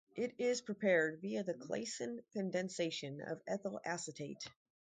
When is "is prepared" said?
0.39-1.21